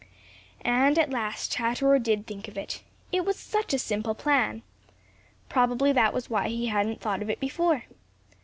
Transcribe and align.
And 0.65 0.97
at 0.97 1.11
last 1.11 1.51
Chatterer 1.51 1.99
did 1.99 2.25
think 2.25 2.47
of 2.47 2.57
it. 2.57 2.81
It 3.11 3.23
was 3.23 3.37
such 3.37 3.71
a 3.71 3.77
simple 3.77 4.15
plan! 4.15 4.63
Probably 5.47 5.91
that 5.91 6.11
was 6.11 6.27
why 6.27 6.47
he 6.47 6.65
hadn't 6.69 7.01
thought 7.01 7.21
of 7.21 7.29
it 7.29 7.39
before. 7.39 7.83